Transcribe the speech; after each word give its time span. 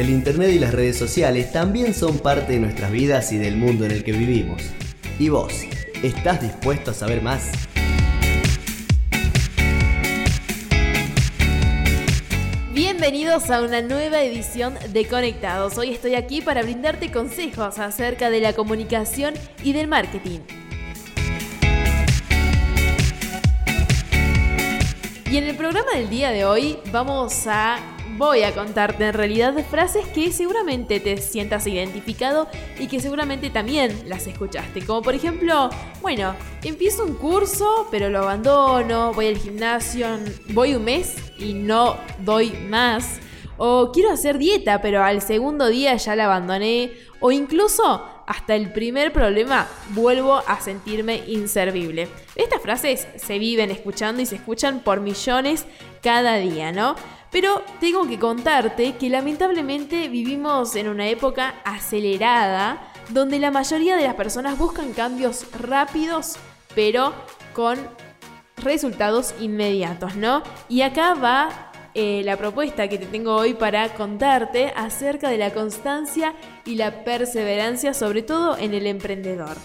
El 0.00 0.08
Internet 0.08 0.52
y 0.54 0.58
las 0.58 0.72
redes 0.72 0.96
sociales 0.96 1.52
también 1.52 1.92
son 1.92 2.20
parte 2.20 2.54
de 2.54 2.58
nuestras 2.58 2.90
vidas 2.90 3.32
y 3.32 3.36
del 3.36 3.58
mundo 3.58 3.84
en 3.84 3.90
el 3.90 4.02
que 4.02 4.12
vivimos. 4.12 4.62
¿Y 5.18 5.28
vos? 5.28 5.52
¿Estás 6.02 6.40
dispuesto 6.40 6.92
a 6.92 6.94
saber 6.94 7.20
más? 7.20 7.52
Bienvenidos 12.72 13.50
a 13.50 13.60
una 13.60 13.82
nueva 13.82 14.22
edición 14.22 14.72
de 14.90 15.06
Conectados. 15.06 15.76
Hoy 15.76 15.90
estoy 15.90 16.14
aquí 16.14 16.40
para 16.40 16.62
brindarte 16.62 17.12
consejos 17.12 17.78
acerca 17.78 18.30
de 18.30 18.40
la 18.40 18.54
comunicación 18.54 19.34
y 19.62 19.74
del 19.74 19.86
marketing. 19.86 20.40
Y 25.30 25.36
en 25.36 25.44
el 25.44 25.54
programa 25.56 25.92
del 25.94 26.10
día 26.10 26.32
de 26.32 26.44
hoy 26.44 26.76
vamos 26.90 27.46
a 27.46 27.78
voy 28.16 28.42
a 28.42 28.52
contarte 28.52 29.06
en 29.06 29.14
realidad 29.14 29.54
frases 29.70 30.04
que 30.08 30.32
seguramente 30.32 30.98
te 30.98 31.16
sientas 31.18 31.68
identificado 31.68 32.48
y 32.80 32.88
que 32.88 32.98
seguramente 32.98 33.48
también 33.48 34.08
las 34.08 34.26
escuchaste. 34.26 34.84
Como 34.84 35.02
por 35.02 35.14
ejemplo, 35.14 35.70
bueno, 36.02 36.34
empiezo 36.64 37.04
un 37.04 37.14
curso 37.14 37.86
pero 37.92 38.10
lo 38.10 38.18
abandono, 38.18 39.12
voy 39.12 39.28
al 39.28 39.38
gimnasio, 39.38 40.08
voy 40.48 40.74
un 40.74 40.82
mes 40.82 41.14
y 41.38 41.54
no 41.54 41.96
doy 42.18 42.50
más. 42.68 43.20
O 43.56 43.92
quiero 43.92 44.10
hacer 44.10 44.36
dieta 44.36 44.82
pero 44.82 45.04
al 45.04 45.22
segundo 45.22 45.68
día 45.68 45.94
ya 45.94 46.16
la 46.16 46.24
abandoné. 46.24 46.90
O 47.20 47.30
incluso 47.30 48.04
hasta 48.30 48.54
el 48.54 48.72
primer 48.72 49.12
problema 49.12 49.66
vuelvo 49.88 50.36
a 50.36 50.60
sentirme 50.60 51.24
inservible. 51.26 52.06
Estas 52.36 52.62
frases 52.62 53.08
se 53.16 53.40
viven 53.40 53.72
escuchando 53.72 54.22
y 54.22 54.26
se 54.26 54.36
escuchan 54.36 54.84
por 54.84 55.00
millones 55.00 55.66
cada 56.00 56.36
día, 56.36 56.70
¿no? 56.70 56.94
Pero 57.32 57.64
tengo 57.80 58.06
que 58.06 58.20
contarte 58.20 58.94
que 58.94 59.08
lamentablemente 59.08 60.08
vivimos 60.08 60.76
en 60.76 60.88
una 60.88 61.08
época 61.08 61.56
acelerada 61.64 62.92
donde 63.08 63.40
la 63.40 63.50
mayoría 63.50 63.96
de 63.96 64.04
las 64.04 64.14
personas 64.14 64.56
buscan 64.56 64.92
cambios 64.92 65.46
rápidos, 65.58 66.36
pero 66.76 67.12
con 67.52 67.80
resultados 68.58 69.34
inmediatos, 69.40 70.14
¿no? 70.14 70.44
Y 70.68 70.82
acá 70.82 71.14
va 71.14 71.69
eh, 71.94 72.22
la 72.24 72.36
propuesta 72.36 72.88
que 72.88 72.98
te 72.98 73.06
tengo 73.06 73.34
hoy 73.34 73.54
para 73.54 73.94
contarte 73.94 74.72
acerca 74.76 75.28
de 75.28 75.38
la 75.38 75.52
constancia 75.52 76.34
y 76.64 76.76
la 76.76 77.04
perseverancia, 77.04 77.94
sobre 77.94 78.22
todo 78.22 78.56
en 78.56 78.74
el 78.74 78.86
emprendedor. 78.86 79.56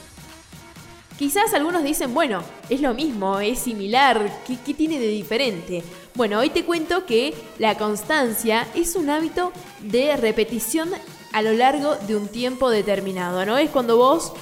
Quizás 1.17 1.53
algunos 1.53 1.83
dicen, 1.83 2.13
bueno, 2.13 2.43
es 2.69 2.81
lo 2.81 2.93
mismo, 2.93 3.39
es 3.39 3.59
similar, 3.59 4.41
¿qué, 4.45 4.57
¿qué, 4.65 4.73
tiene 4.73 4.99
de 4.99 5.07
diferente? 5.07 5.83
Bueno, 6.13 6.39
hoy 6.39 6.49
te 6.49 6.65
cuento 6.65 7.05
que 7.05 7.33
la 7.57 7.77
constancia 7.77 8.67
es 8.75 8.95
un 8.95 9.09
hábito 9.09 9.53
de 9.79 10.17
repetición 10.17 10.89
a 11.31 11.41
lo 11.41 11.53
largo 11.53 11.95
de 11.95 12.15
un 12.15 12.27
tiempo 12.27 12.69
determinado, 12.69 13.45
¿no? 13.45 13.57
Es 13.57 13.69
cuando 13.69 13.97
vos 13.97 14.33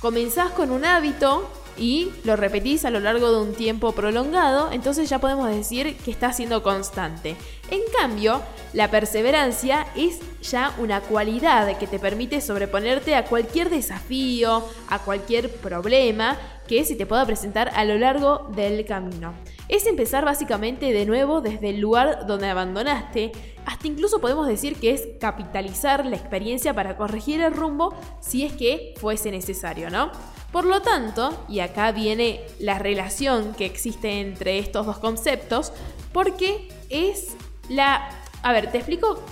comenzás 0.00 0.50
con 0.52 0.70
un 0.70 0.84
hábito 0.84 1.50
y 1.78 2.10
lo 2.24 2.36
repetís 2.36 2.84
a 2.84 2.90
lo 2.90 3.00
largo 3.00 3.30
de 3.30 3.40
un 3.40 3.54
tiempo 3.54 3.92
prolongado, 3.92 4.70
entonces 4.72 5.08
ya 5.08 5.18
podemos 5.18 5.48
decir 5.48 5.96
que 5.96 6.10
está 6.10 6.32
siendo 6.32 6.62
constante. 6.62 7.36
En 7.70 7.80
cambio, 7.98 8.42
la 8.72 8.90
perseverancia 8.90 9.86
es 9.96 10.20
ya 10.42 10.74
una 10.78 11.00
cualidad 11.00 11.78
que 11.78 11.86
te 11.86 11.98
permite 11.98 12.40
sobreponerte 12.40 13.14
a 13.14 13.24
cualquier 13.24 13.70
desafío, 13.70 14.64
a 14.88 14.98
cualquier 15.00 15.50
problema 15.50 16.38
que 16.66 16.84
se 16.84 16.96
te 16.96 17.06
pueda 17.06 17.24
presentar 17.24 17.70
a 17.74 17.84
lo 17.84 17.96
largo 17.96 18.50
del 18.54 18.84
camino. 18.84 19.34
Es 19.68 19.86
empezar 19.86 20.24
básicamente 20.24 20.92
de 20.92 21.06
nuevo 21.06 21.40
desde 21.40 21.70
el 21.70 21.80
lugar 21.80 22.26
donde 22.26 22.48
abandonaste, 22.48 23.32
hasta 23.64 23.86
incluso 23.88 24.20
podemos 24.20 24.46
decir 24.46 24.76
que 24.76 24.92
es 24.92 25.08
capitalizar 25.20 26.06
la 26.06 26.16
experiencia 26.16 26.72
para 26.72 26.96
corregir 26.96 27.40
el 27.40 27.52
rumbo 27.52 27.94
si 28.20 28.44
es 28.44 28.52
que 28.52 28.94
fuese 28.98 29.30
necesario, 29.30 29.90
¿no? 29.90 30.12
Por 30.56 30.64
lo 30.64 30.80
tanto, 30.80 31.44
y 31.50 31.60
acá 31.60 31.92
viene 31.92 32.40
la 32.58 32.78
relación 32.78 33.52
que 33.52 33.66
existe 33.66 34.22
entre 34.22 34.58
estos 34.58 34.86
dos 34.86 34.96
conceptos, 34.96 35.70
porque 36.14 36.68
es 36.88 37.36
la... 37.68 38.08
A 38.42 38.52
ver, 38.54 38.72
te 38.72 38.78
explico 38.78 39.22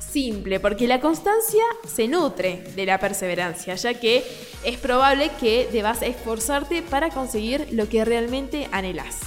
simple, 0.00 0.58
porque 0.58 0.88
la 0.88 1.00
constancia 1.00 1.62
se 1.86 2.08
nutre 2.08 2.64
de 2.74 2.84
la 2.84 2.98
perseverancia, 2.98 3.76
ya 3.76 3.94
que 3.94 4.24
es 4.64 4.76
probable 4.78 5.30
que 5.38 5.68
debas 5.70 6.02
esforzarte 6.02 6.82
para 6.82 7.10
conseguir 7.10 7.68
lo 7.70 7.88
que 7.88 8.04
realmente 8.04 8.68
anhelas. 8.72 9.20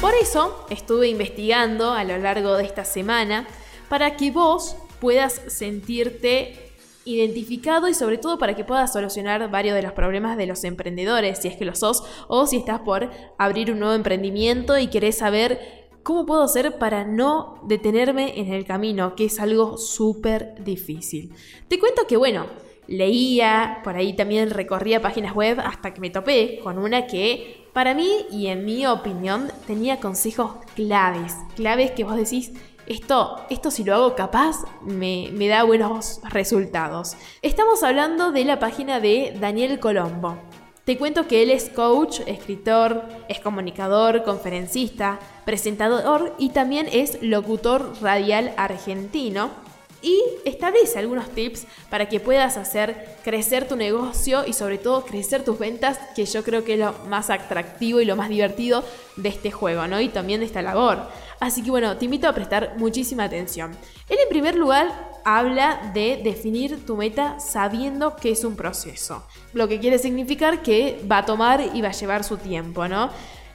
Por 0.00 0.14
eso 0.14 0.64
estuve 0.70 1.08
investigando 1.08 1.90
a 1.90 2.04
lo 2.04 2.16
largo 2.18 2.54
de 2.54 2.66
esta 2.66 2.84
semana 2.84 3.48
para 3.88 4.16
que 4.16 4.30
vos 4.30 4.76
puedas 5.00 5.40
sentirte 5.48 6.69
identificado 7.04 7.88
y 7.88 7.94
sobre 7.94 8.18
todo 8.18 8.38
para 8.38 8.54
que 8.54 8.64
puedas 8.64 8.92
solucionar 8.92 9.50
varios 9.50 9.74
de 9.74 9.82
los 9.82 9.92
problemas 9.92 10.36
de 10.36 10.46
los 10.46 10.64
emprendedores, 10.64 11.38
si 11.38 11.48
es 11.48 11.56
que 11.56 11.64
lo 11.64 11.74
sos, 11.74 12.02
o 12.28 12.46
si 12.46 12.58
estás 12.58 12.80
por 12.80 13.10
abrir 13.38 13.72
un 13.72 13.80
nuevo 13.80 13.94
emprendimiento 13.94 14.78
y 14.78 14.88
querés 14.88 15.18
saber 15.18 15.88
cómo 16.02 16.26
puedo 16.26 16.42
hacer 16.42 16.78
para 16.78 17.04
no 17.04 17.60
detenerme 17.66 18.38
en 18.40 18.52
el 18.52 18.64
camino, 18.64 19.14
que 19.14 19.26
es 19.26 19.40
algo 19.40 19.78
súper 19.78 20.54
difícil. 20.62 21.32
Te 21.68 21.78
cuento 21.78 22.06
que, 22.06 22.16
bueno, 22.16 22.46
leía, 22.86 23.80
por 23.84 23.96
ahí 23.96 24.14
también 24.14 24.50
recorría 24.50 25.00
páginas 25.00 25.34
web 25.34 25.60
hasta 25.60 25.94
que 25.94 26.00
me 26.00 26.10
topé 26.10 26.58
con 26.62 26.78
una 26.78 27.06
que 27.06 27.68
para 27.72 27.94
mí 27.94 28.26
y 28.32 28.48
en 28.48 28.64
mi 28.64 28.84
opinión 28.86 29.48
tenía 29.66 30.00
consejos 30.00 30.52
claves, 30.74 31.36
claves 31.54 31.92
que 31.92 32.02
vos 32.02 32.16
decís, 32.16 32.52
esto, 32.90 33.36
esto 33.50 33.70
si 33.70 33.84
lo 33.84 33.94
hago 33.94 34.16
capaz 34.16 34.64
me, 34.82 35.28
me 35.32 35.46
da 35.46 35.62
buenos 35.62 36.20
resultados. 36.24 37.16
Estamos 37.40 37.84
hablando 37.84 38.32
de 38.32 38.44
la 38.44 38.58
página 38.58 38.98
de 38.98 39.36
Daniel 39.40 39.78
Colombo. 39.78 40.36
Te 40.84 40.98
cuento 40.98 41.28
que 41.28 41.44
él 41.44 41.50
es 41.50 41.68
coach, 41.68 42.18
escritor, 42.26 43.04
es 43.28 43.38
comunicador, 43.38 44.24
conferencista, 44.24 45.20
presentador 45.44 46.34
y 46.36 46.48
también 46.48 46.88
es 46.90 47.22
locutor 47.22 47.92
radial 48.02 48.52
argentino 48.56 49.50
y 50.02 50.22
establece 50.44 50.98
algunos 50.98 51.30
tips 51.30 51.66
para 51.90 52.08
que 52.08 52.20
puedas 52.20 52.56
hacer 52.56 53.16
crecer 53.22 53.68
tu 53.68 53.76
negocio 53.76 54.46
y 54.46 54.52
sobre 54.52 54.78
todo 54.78 55.04
crecer 55.04 55.44
tus 55.44 55.58
ventas, 55.58 55.98
que 56.14 56.24
yo 56.24 56.42
creo 56.42 56.64
que 56.64 56.74
es 56.74 56.80
lo 56.80 56.92
más 57.08 57.30
atractivo 57.30 58.00
y 58.00 58.04
lo 58.04 58.16
más 58.16 58.28
divertido 58.28 58.84
de 59.16 59.28
este 59.28 59.50
juego, 59.50 59.86
¿no? 59.86 60.00
Y 60.00 60.08
también 60.08 60.40
de 60.40 60.46
esta 60.46 60.62
labor. 60.62 61.08
Así 61.38 61.62
que 61.62 61.70
bueno, 61.70 61.96
te 61.96 62.04
invito 62.06 62.28
a 62.28 62.34
prestar 62.34 62.74
muchísima 62.76 63.24
atención. 63.24 63.72
Él 64.08 64.18
en 64.22 64.28
primer 64.28 64.54
lugar 64.56 65.10
habla 65.24 65.90
de 65.94 66.20
definir 66.22 66.84
tu 66.86 66.96
meta 66.96 67.38
sabiendo 67.40 68.16
que 68.16 68.30
es 68.30 68.44
un 68.44 68.56
proceso, 68.56 69.26
lo 69.52 69.68
que 69.68 69.80
quiere 69.80 69.98
significar 69.98 70.62
que 70.62 71.02
va 71.10 71.18
a 71.18 71.26
tomar 71.26 71.62
y 71.74 71.82
va 71.82 71.88
a 71.88 71.92
llevar 71.92 72.24
su 72.24 72.36
tiempo, 72.36 72.88
¿no? 72.88 73.10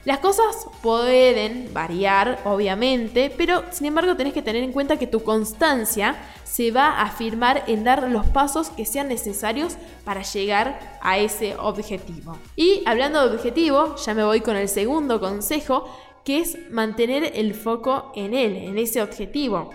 Las 0.06 0.20
cosas 0.20 0.68
pueden 0.82 1.74
variar, 1.74 2.40
obviamente, 2.44 3.28
pero 3.36 3.64
sin 3.72 3.88
embargo 3.88 4.14
tenés 4.14 4.34
que 4.34 4.40
tener 4.40 4.62
en 4.62 4.70
cuenta 4.70 5.00
que 5.00 5.08
tu 5.08 5.24
constancia 5.24 6.14
se 6.44 6.70
va 6.70 6.90
a 6.90 7.02
afirmar 7.02 7.64
en 7.66 7.82
dar 7.82 8.08
los 8.08 8.24
pasos 8.24 8.68
que 8.70 8.86
sean 8.86 9.08
necesarios 9.08 9.76
para 10.04 10.22
llegar 10.22 10.98
a 11.02 11.18
ese 11.18 11.56
objetivo. 11.56 12.38
Y 12.54 12.84
hablando 12.86 13.28
de 13.28 13.34
objetivo, 13.34 13.96
ya 13.96 14.14
me 14.14 14.22
voy 14.22 14.42
con 14.42 14.54
el 14.54 14.68
segundo 14.68 15.18
consejo, 15.18 15.92
que 16.22 16.38
es 16.38 16.56
mantener 16.70 17.32
el 17.34 17.52
foco 17.52 18.12
en 18.14 18.32
él, 18.32 18.54
en 18.54 18.78
ese 18.78 19.02
objetivo. 19.02 19.70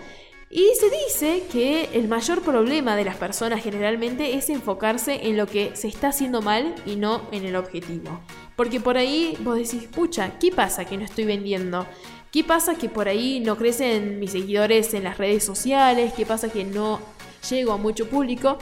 Y 0.48 0.66
se 0.80 0.88
dice 0.88 1.42
que 1.52 1.90
el 1.92 2.08
mayor 2.08 2.40
problema 2.40 2.96
de 2.96 3.04
las 3.04 3.16
personas 3.16 3.62
generalmente 3.62 4.34
es 4.34 4.48
enfocarse 4.48 5.28
en 5.28 5.36
lo 5.36 5.46
que 5.46 5.76
se 5.76 5.88
está 5.88 6.08
haciendo 6.08 6.40
mal 6.40 6.74
y 6.86 6.96
no 6.96 7.20
en 7.32 7.44
el 7.44 7.54
objetivo. 7.56 8.18
Porque 8.62 8.78
por 8.78 8.96
ahí 8.96 9.36
vos 9.40 9.56
decís, 9.56 9.88
pucha, 9.88 10.38
¿qué 10.38 10.52
pasa 10.52 10.84
que 10.84 10.96
no 10.96 11.04
estoy 11.04 11.24
vendiendo? 11.24 11.84
¿Qué 12.30 12.44
pasa 12.44 12.76
que 12.76 12.88
por 12.88 13.08
ahí 13.08 13.40
no 13.40 13.56
crecen 13.56 14.20
mis 14.20 14.30
seguidores 14.30 14.94
en 14.94 15.02
las 15.02 15.18
redes 15.18 15.42
sociales? 15.42 16.12
¿Qué 16.16 16.24
pasa 16.24 16.48
que 16.48 16.62
no 16.62 17.00
llego 17.50 17.72
a 17.72 17.76
mucho 17.76 18.08
público? 18.08 18.58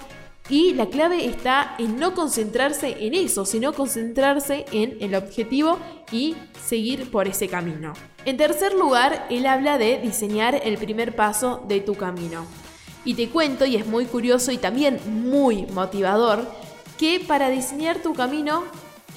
Y 0.48 0.72
la 0.72 0.86
clave 0.86 1.26
está 1.26 1.74
en 1.78 1.98
no 1.98 2.14
concentrarse 2.14 2.96
en 2.98 3.12
eso, 3.12 3.44
sino 3.44 3.74
concentrarse 3.74 4.64
en 4.72 4.96
el 5.00 5.14
objetivo 5.14 5.78
y 6.10 6.34
seguir 6.64 7.10
por 7.10 7.28
ese 7.28 7.48
camino. 7.48 7.92
En 8.24 8.38
tercer 8.38 8.72
lugar, 8.72 9.26
él 9.28 9.44
habla 9.44 9.76
de 9.76 9.98
diseñar 9.98 10.62
el 10.64 10.78
primer 10.78 11.14
paso 11.14 11.62
de 11.68 11.82
tu 11.82 11.94
camino. 11.94 12.46
Y 13.04 13.16
te 13.16 13.28
cuento, 13.28 13.66
y 13.66 13.76
es 13.76 13.86
muy 13.86 14.06
curioso 14.06 14.50
y 14.50 14.56
también 14.56 14.98
muy 15.06 15.66
motivador, 15.66 16.50
que 16.98 17.20
para 17.20 17.50
diseñar 17.50 18.00
tu 18.00 18.14
camino 18.14 18.64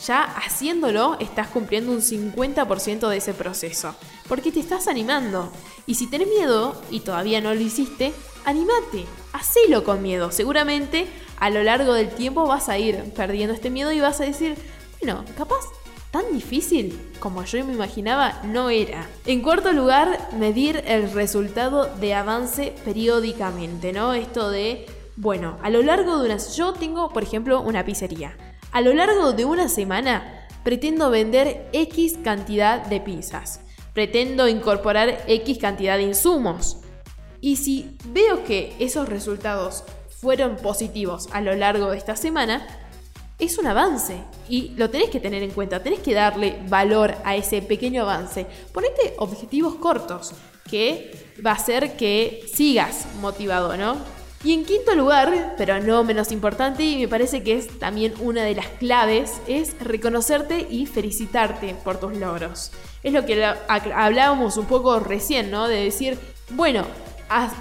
ya 0.05 0.23
haciéndolo 0.23 1.17
estás 1.19 1.47
cumpliendo 1.47 1.91
un 1.91 2.01
50% 2.01 3.07
de 3.09 3.17
ese 3.17 3.33
proceso. 3.33 3.95
Porque 4.27 4.51
te 4.51 4.59
estás 4.59 4.87
animando. 4.87 5.51
Y 5.85 5.95
si 5.95 6.07
tenés 6.07 6.27
miedo 6.27 6.81
y 6.89 7.01
todavía 7.01 7.41
no 7.41 7.53
lo 7.53 7.61
hiciste, 7.61 8.13
animate, 8.45 9.05
hacelo 9.33 9.83
con 9.83 10.01
miedo. 10.01 10.31
Seguramente 10.31 11.07
a 11.39 11.49
lo 11.49 11.63
largo 11.63 11.93
del 11.93 12.09
tiempo 12.09 12.45
vas 12.45 12.69
a 12.69 12.77
ir 12.77 13.13
perdiendo 13.15 13.53
este 13.53 13.69
miedo 13.69 13.91
y 13.91 13.99
vas 13.99 14.21
a 14.21 14.25
decir, 14.25 14.55
bueno, 15.01 15.25
capaz 15.37 15.65
tan 16.11 16.31
difícil 16.31 16.97
como 17.19 17.43
yo 17.43 17.65
me 17.65 17.73
imaginaba 17.73 18.39
no 18.43 18.69
era. 18.69 19.07
En 19.25 19.41
cuarto 19.41 19.73
lugar, 19.73 20.29
medir 20.37 20.83
el 20.85 21.11
resultado 21.11 21.85
de 21.95 22.13
avance 22.13 22.75
periódicamente, 22.85 23.93
¿no? 23.93 24.13
Esto 24.13 24.51
de, 24.51 24.85
bueno, 25.15 25.57
a 25.63 25.71
lo 25.71 25.81
largo 25.81 26.19
de 26.19 26.25
unas... 26.25 26.55
Yo 26.55 26.73
tengo, 26.73 27.09
por 27.09 27.23
ejemplo, 27.23 27.61
una 27.61 27.83
pizzería. 27.83 28.37
A 28.73 28.81
lo 28.81 28.91
largo 28.91 29.33
de 29.33 29.45
una 29.45 29.69
semana 29.69 30.47
pretendo 30.63 31.11
vender 31.11 31.69
X 31.73 32.17
cantidad 32.23 32.83
de 32.83 32.99
pizzas. 32.99 33.59
Pretendo 33.93 34.47
incorporar 34.47 35.23
X 35.27 35.59
cantidad 35.59 35.95
de 35.95 36.05
insumos. 36.05 36.77
Y 37.39 37.57
si 37.57 37.95
veo 38.05 38.43
que 38.43 38.75
esos 38.79 39.07
resultados 39.07 39.83
fueron 40.19 40.55
positivos 40.55 41.29
a 41.33 41.41
lo 41.41 41.55
largo 41.55 41.91
de 41.91 41.99
esta 41.99 42.15
semana, 42.15 42.65
es 43.37 43.59
un 43.59 43.67
avance 43.67 44.23
y 44.49 44.69
lo 44.69 44.89
tenés 44.89 45.11
que 45.11 45.19
tener 45.19 45.43
en 45.43 45.51
cuenta, 45.51 45.83
tenés 45.83 45.99
que 45.99 46.15
darle 46.15 46.57
valor 46.67 47.13
a 47.25 47.35
ese 47.35 47.61
pequeño 47.61 48.01
avance. 48.01 48.47
Ponete 48.73 49.13
objetivos 49.17 49.75
cortos 49.75 50.33
que 50.67 51.11
va 51.45 51.51
a 51.51 51.55
hacer 51.55 51.95
que 51.95 52.43
sigas 52.51 53.05
motivado, 53.21 53.77
¿no? 53.77 54.22
Y 54.43 54.53
en 54.53 54.65
quinto 54.65 54.93
lugar, 54.93 55.55
pero 55.57 55.79
no 55.79 56.03
menos 56.03 56.31
importante, 56.33 56.83
y 56.83 56.97
me 56.97 57.07
parece 57.07 57.43
que 57.43 57.55
es 57.55 57.79
también 57.79 58.13
una 58.19 58.43
de 58.43 58.55
las 58.55 58.67
claves, 58.67 59.41
es 59.47 59.79
reconocerte 59.79 60.67
y 60.69 60.85
felicitarte 60.85 61.75
por 61.83 61.97
tus 61.97 62.17
logros. 62.17 62.71
Es 63.03 63.13
lo 63.13 63.25
que 63.25 63.41
hablábamos 63.45 64.57
un 64.57 64.65
poco 64.65 64.99
recién, 64.99 65.49
¿no? 65.49 65.69
De 65.69 65.85
decir, 65.85 66.17
bueno, 66.49 66.85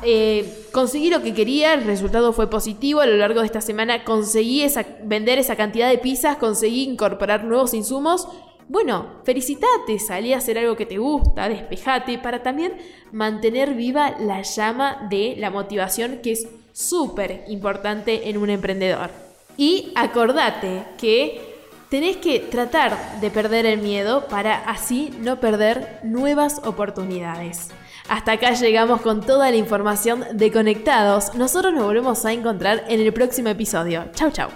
eh, 0.02 0.66
conseguí 0.72 1.08
lo 1.08 1.22
que 1.22 1.34
quería, 1.34 1.74
el 1.74 1.84
resultado 1.84 2.32
fue 2.32 2.50
positivo. 2.50 3.00
A 3.00 3.06
lo 3.06 3.16
largo 3.16 3.40
de 3.40 3.46
esta 3.46 3.60
semana 3.60 4.04
conseguí 4.04 4.66
vender 5.04 5.38
esa 5.38 5.54
cantidad 5.54 5.88
de 5.88 5.98
pizzas, 5.98 6.36
conseguí 6.36 6.82
incorporar 6.82 7.44
nuevos 7.44 7.74
insumos. 7.74 8.26
Bueno, 8.68 9.20
felicitate, 9.24 9.98
salí 9.98 10.32
a 10.32 10.38
hacer 10.38 10.58
algo 10.58 10.76
que 10.76 10.86
te 10.86 10.98
gusta, 10.98 11.48
despejate, 11.48 12.18
para 12.18 12.42
también 12.42 12.76
mantener 13.12 13.74
viva 13.74 14.16
la 14.18 14.42
llama 14.42 15.06
de 15.10 15.34
la 15.38 15.50
motivación 15.50 16.20
que 16.22 16.32
es 16.32 16.46
súper 16.72 17.44
importante 17.48 18.28
en 18.28 18.38
un 18.38 18.50
emprendedor. 18.50 19.10
Y 19.56 19.92
acordate 19.94 20.84
que 20.98 21.52
tenés 21.90 22.16
que 22.16 22.40
tratar 22.40 23.20
de 23.20 23.30
perder 23.30 23.66
el 23.66 23.80
miedo 23.80 24.26
para 24.28 24.56
así 24.64 25.12
no 25.20 25.40
perder 25.40 26.00
nuevas 26.02 26.60
oportunidades. 26.64 27.68
Hasta 28.08 28.32
acá 28.32 28.52
llegamos 28.52 29.00
con 29.02 29.20
toda 29.20 29.50
la 29.50 29.56
información 29.56 30.24
de 30.32 30.50
Conectados. 30.50 31.34
Nosotros 31.34 31.72
nos 31.72 31.84
volvemos 31.84 32.24
a 32.24 32.32
encontrar 32.32 32.84
en 32.88 33.00
el 33.00 33.12
próximo 33.12 33.48
episodio. 33.48 34.06
Chau, 34.14 34.30
chau. 34.30 34.48